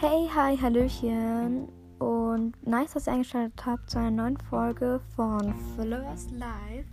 [0.00, 6.28] Hey, hi, Hallöchen und nice, dass ihr eingeschaltet habt zu einer neuen Folge von Followers
[6.30, 6.86] Live.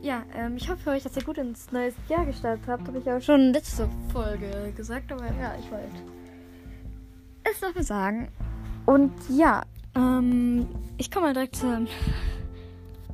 [0.00, 2.88] Ja, ähm, ich hoffe euch, dass ihr gut ins neue Jahr gestartet habt.
[2.88, 5.90] Habe ich auch schon letzte Folge gesagt, aber ja, ich wollte
[7.44, 8.32] es mal sagen.
[8.86, 9.60] Und ja,
[9.94, 11.86] ähm, ich komme mal direkt zum,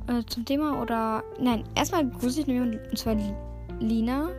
[0.07, 3.17] äh, zum Thema oder nein, erstmal grüße ich nämlich und zwar
[3.81, 4.29] Lina.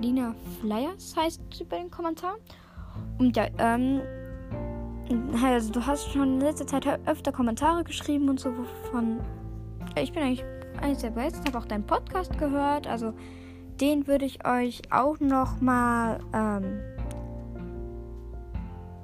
[0.00, 2.38] Lina Flyers heißt sie bei den Kommentaren.
[3.18, 4.00] Und ja, ähm,
[5.42, 8.52] also du hast schon in letzter Zeit öfter Kommentare geschrieben und so
[8.90, 9.20] von.
[9.96, 10.44] Ich bin eigentlich
[10.80, 12.86] eines der Besten, habe auch deinen Podcast gehört.
[12.86, 13.14] Also
[13.80, 16.80] den würde ich euch auch noch mal ähm,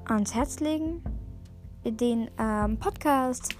[0.08, 1.02] ans Herz legen.
[1.84, 3.56] Den ähm, Podcast,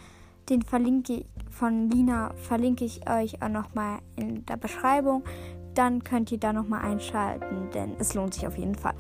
[0.49, 5.25] den verlinke ich von Lina, verlinke ich euch auch noch mal in der Beschreibung.
[5.75, 8.95] Dann könnt ihr da noch mal einschalten, denn es lohnt sich auf jeden Fall.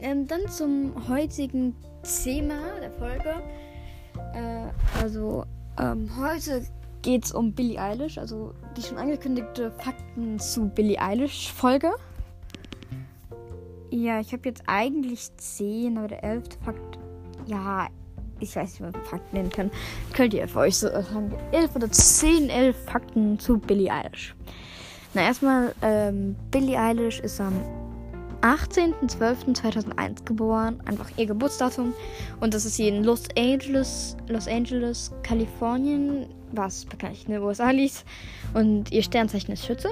[0.00, 3.42] Ähm, dann zum heutigen Thema der Folge.
[4.34, 5.44] Äh, also
[5.78, 6.62] ähm, heute
[7.02, 11.92] geht es um Billie Eilish, also die schon angekündigte Fakten zu Billie Eilish Folge.
[13.90, 16.44] Ja, ich habe jetzt eigentlich 10, aber der 11.
[16.64, 16.98] Fakt,
[17.46, 17.88] ja,
[18.38, 19.70] ich weiß nicht, wie man Fakten nennen kann.
[20.12, 24.36] Könnt ihr für euch so sagen, 11 oder 10, 11 Fakten zu Billie Eilish.
[25.14, 27.54] Na, erstmal, ähm, Billie Eilish ist am
[28.42, 31.92] 18.12.2001 geboren, einfach ihr Geburtsdatum.
[32.40, 37.70] Und das ist sie in Los Angeles, Los Angeles, Kalifornien, was bekanntlich in den USA
[37.70, 38.04] liegt.
[38.54, 39.90] Und ihr Sternzeichen ist Schütze.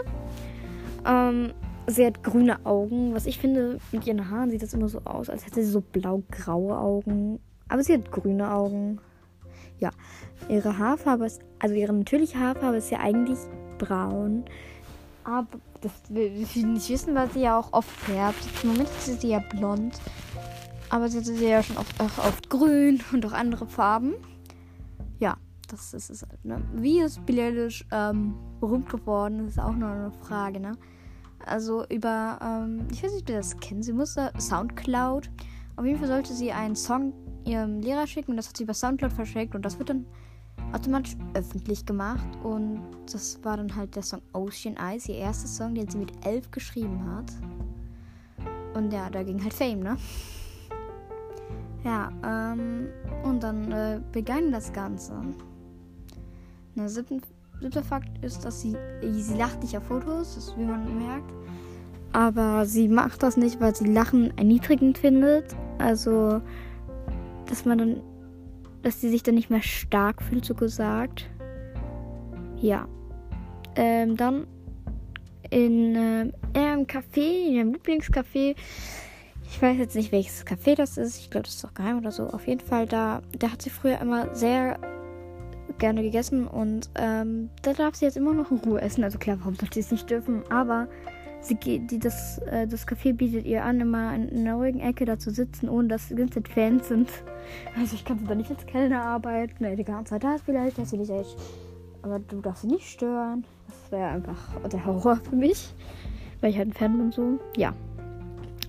[1.05, 1.53] Ähm,
[1.87, 3.15] sie hat grüne Augen.
[3.15, 5.81] Was ich finde, mit ihren Haaren sieht das immer so aus, als hätte sie so
[5.81, 7.41] blau-graue Augen.
[7.69, 9.01] Aber sie hat grüne Augen.
[9.79, 9.91] Ja,
[10.49, 13.39] ihre Haarfarbe ist, also ihre natürliche Haarfarbe ist ja eigentlich
[13.79, 14.45] braun.
[15.25, 18.39] Aber das will ich nicht wissen, weil sie ja auch oft färbt.
[18.63, 20.01] Im Moment ist sie ja blond.
[20.89, 24.15] Aber sie hatte sie ja schon oft, auch oft grün und auch andere Farben.
[25.19, 25.37] Ja,
[25.69, 26.63] das ist es halt, ne?
[26.75, 30.73] Wie ist Billie ähm, berühmt geworden, ist auch noch eine Frage, ne?
[31.45, 33.83] Also über, ähm, ich weiß nicht, ob ihr das kennen.
[33.83, 35.31] Sie musste Soundcloud.
[35.77, 37.13] Auf jeden Fall sollte sie einen Song
[37.45, 40.07] ihrem Lehrer schicken und das hat sie über Soundcloud verschickt und das wird dann
[40.77, 45.75] automatisch öffentlich gemacht und das war dann halt der Song Ocean Eyes, ihr erster Song,
[45.75, 47.33] den sie mit elf geschrieben hat.
[48.75, 49.97] Und ja, da ging halt Fame, ne?
[51.83, 52.89] Ja, ähm,
[53.25, 55.15] und dann äh, begann das Ganze.
[56.75, 57.21] Der siebte,
[57.61, 61.33] siebte Fakt ist, dass sie, sie lacht nicht auf Fotos, das wie man merkt.
[62.13, 65.57] Aber sie macht das nicht, weil sie Lachen erniedrigend findet.
[65.79, 66.43] Also,
[67.47, 68.01] dass man dann
[68.87, 71.29] dass sie sich dann nicht mehr stark fühlt, so gesagt.
[72.57, 72.87] Ja.
[73.75, 74.47] Ähm, dann
[75.51, 78.55] in äh, einem Café, in ihrem Lieblingscafé.
[79.43, 81.19] Ich weiß jetzt nicht, welches Café das ist.
[81.19, 82.29] Ich glaube, das ist doch geheim oder so.
[82.29, 84.79] Auf jeden Fall, da, da hat sie früher immer sehr
[85.79, 89.03] gerne gegessen und ähm, da darf sie jetzt immer noch in Ruhe essen.
[89.03, 90.45] Also klar, warum sollte sie es nicht dürfen?
[90.49, 90.87] Aber
[91.41, 94.81] sie geht, die, das, äh, das Café bietet ihr an, immer in, in einer ruhigen
[94.81, 97.09] Ecke da zu sitzen, ohne dass die ganze Fans sind.
[97.79, 99.57] Also ich kann da nicht als Kellner arbeiten.
[99.61, 101.37] Nee, die ganze Zeit da ist vielleicht, dass sie dich echt.
[102.03, 103.45] Aber du darfst sie nicht stören.
[103.67, 104.39] Das wäre einfach
[104.69, 105.73] der Horror für mich.
[106.41, 107.39] Weil ich halt ein Fan bin so.
[107.57, 107.73] Ja.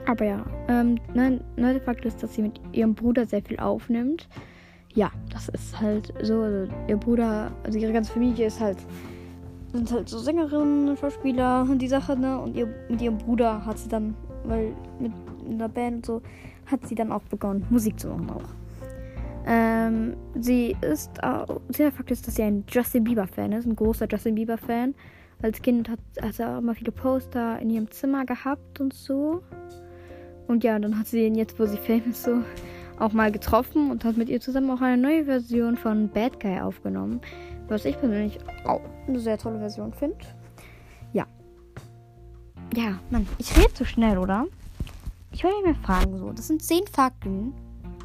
[0.05, 0.45] Aber ja.
[0.67, 4.28] Ähm, nein, neuer Fakt ist, dass sie mit ihrem Bruder sehr viel aufnimmt.
[4.94, 6.41] Ja, das ist halt so.
[6.41, 8.78] Also ihr Bruder, also ihre ganze Familie ist halt
[9.78, 12.40] sind halt so Sängerinnen, Schauspieler und die Sache, ne?
[12.40, 15.12] Und ihr, mit ihrem Bruder hat sie dann, weil mit
[15.48, 16.22] einer Band und so,
[16.66, 18.50] hat sie dann auch begonnen, Musik zu machen auch.
[19.46, 24.08] Ähm, sie ist, auch, der Fakt ist, dass sie ein Justin Bieber-Fan ist, ein großer
[24.10, 24.94] Justin Bieber-Fan.
[25.42, 26.00] Als Kind hat,
[26.34, 29.44] sie auch immer viele Poster in ihrem Zimmer gehabt und so.
[30.48, 32.40] Und ja, dann hat sie ihn jetzt, wo sie famous so,
[33.00, 36.59] auch mal getroffen und hat mit ihr zusammen auch eine neue Version von Bad Guy
[36.59, 37.22] aufgenommen.
[37.68, 40.18] Was ich persönlich auch eine sehr tolle Version finde.
[41.13, 41.25] Ja.
[42.75, 44.46] Ja, Mann, ich rede zu schnell, oder?
[45.32, 46.32] Ich wollte mir fragen, so.
[46.32, 47.53] Das sind 10 Fakten.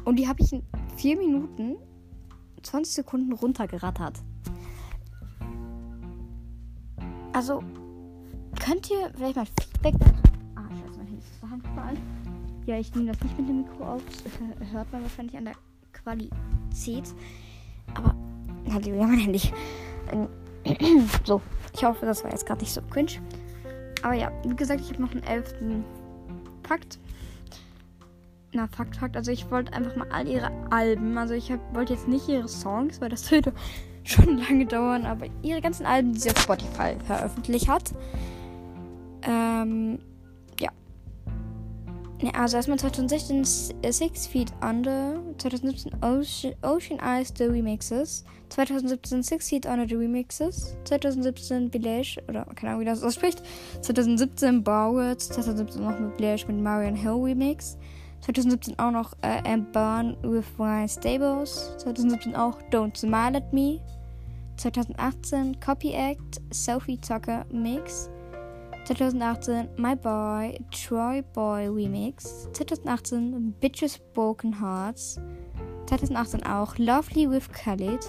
[0.05, 0.63] Und die habe ich in
[0.97, 1.77] 4 Minuten
[2.61, 4.21] 20 Sekunden runtergerattert.
[7.33, 7.63] Also,
[8.59, 9.95] könnt ihr vielleicht mal Feedback.
[10.55, 12.22] Ah, scheiße, mein Handy ist zur Hand gefallen.
[12.65, 14.01] Ja, ich nehme das nicht mit dem Mikro auf.
[14.05, 15.55] Das hört man wahrscheinlich an der
[15.91, 17.13] Qualität.
[17.93, 18.15] Aber
[18.71, 19.41] halt wieder mein Handy.
[20.11, 20.27] Ähm,
[21.25, 21.41] so,
[21.73, 23.11] ich hoffe, das war jetzt gerade nicht so cringe.
[24.01, 25.83] Aber ja, wie gesagt, ich habe noch einen elften
[26.67, 26.99] Fakt.
[28.53, 29.17] Na, Fakt, Fakt.
[29.17, 31.17] Also ich wollte einfach mal all ihre Alben.
[31.17, 33.53] Also ich wollte jetzt nicht ihre Songs, weil das würde
[34.03, 35.05] schon lange dauern.
[35.05, 37.91] Aber ihre ganzen Alben, die sie auf Spotify veröffentlicht hat.
[39.23, 40.12] Ähm, ja.
[42.23, 43.43] Ne, also erstmal 2016
[43.91, 50.77] Six Feet Under, 2017 Ocean, Ocean Eyes The Remixes, 2017 Six Feet Under The Remixes,
[50.85, 53.43] 2017 Village, oder keine Ahnung wie das ausspricht,
[53.81, 57.77] 2017 Borward, 2017 noch mit Village mit Marion Hill Remix,
[58.21, 63.81] 2017 auch noch äh, And Burn with Ryan Stables, 2017 auch Don't Smile at Me,
[64.55, 68.09] 2018 Copy Act, Sophie Tucker Mix,
[68.85, 72.51] 2018 My Boy, Troy Boy Remix.
[72.51, 75.19] 2018 Bitches Broken Hearts.
[75.85, 77.99] 2018 auch Lovely with Khalid.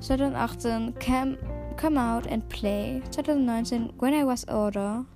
[0.00, 1.38] 2018 Come,
[1.78, 3.02] Come Out and Play.
[3.12, 5.06] 2019 When I Was Older.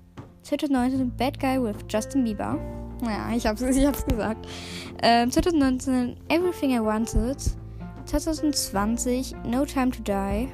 [0.43, 2.57] 2019 Bad Guy with Justin Bieber.
[3.03, 4.47] Ja, ich hab's, ich hab's gesagt.
[5.03, 7.37] Ähm, 2019 Everything I Wanted.
[8.05, 10.49] 2020 No Time to Die.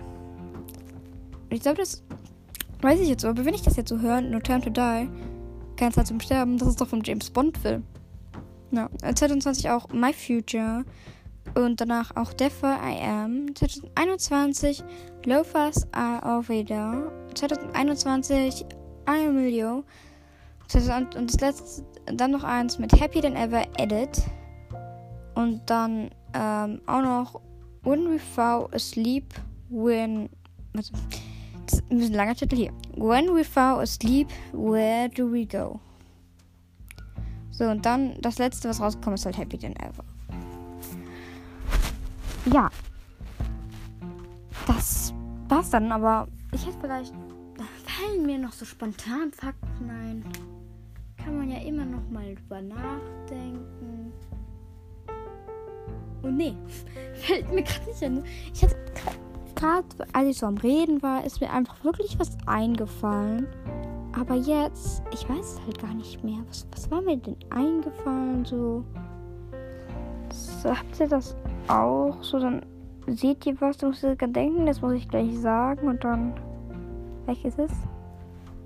[1.50, 2.04] Ich glaube, das
[2.86, 5.10] Weiß ich jetzt so, aber wenn ich das jetzt so höre, No Time to Die,
[5.76, 7.84] keine Zeit zum Sterben, das ist doch vom James Bond-Film.
[8.70, 10.86] Ja, 2020 auch My Future
[11.56, 13.56] und danach auch Deafer I Am.
[13.56, 14.84] 2021
[15.26, 17.12] Loafers Are All Vader.
[17.34, 18.66] 2021 I
[19.08, 19.84] Am Emilio.
[21.18, 24.22] Und das letzte, dann noch eins mit Happy Than Ever Edit.
[25.34, 27.42] Und dann ähm, auch noch
[27.82, 29.34] When We Fall Asleep
[29.72, 30.30] When.
[30.78, 30.94] Also,
[31.90, 32.72] ein langer Titel hier.
[32.96, 35.80] When we fall asleep, where do we go?
[37.52, 40.04] So, und dann das letzte, was rausgekommen ist, halt Happy Than Ever.
[42.54, 42.70] Ja.
[44.68, 45.14] Das
[45.48, 47.14] war's dann, aber ich hätte vielleicht.
[47.58, 50.26] Da fallen mir noch so spontan Fakten ein.
[51.18, 54.12] Kann man ja immer noch mal drüber nachdenken.
[56.24, 56.56] Oh, nee,
[57.14, 58.24] fällt mir gerade nicht an.
[58.54, 58.76] Ich hätte
[59.56, 63.48] gerade als ich so am Reden war, ist mir einfach wirklich was eingefallen.
[64.18, 66.40] Aber jetzt, ich weiß es halt gar nicht mehr.
[66.48, 68.46] Was, was war mir denn eingefallen?
[68.46, 68.86] So,
[70.32, 71.36] so habt ihr das
[71.68, 72.22] auch?
[72.22, 72.66] So, dann
[73.08, 76.34] seht ihr was, du musst ihr denken, das muss ich gleich sagen und dann.
[77.26, 77.78] Welches ist es?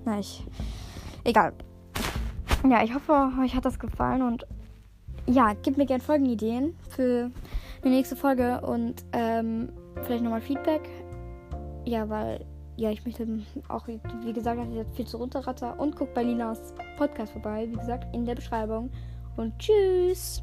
[0.04, 0.46] Na, ich.
[1.24, 1.52] Egal.
[2.68, 4.46] Ja, ich hoffe, euch hat das gefallen und
[5.26, 7.30] ja, gebt mir gerne Folgenideen für
[7.84, 9.70] die nächste Folge und ähm,
[10.02, 10.88] vielleicht nochmal Feedback.
[11.84, 12.44] Ja, weil,
[12.76, 13.26] ja, ich möchte
[13.68, 14.60] auch, wie gesagt,
[14.94, 18.90] viel zu runterratter und guckt bei Linas Podcast vorbei, wie gesagt, in der Beschreibung.
[19.36, 20.42] Und tschüss!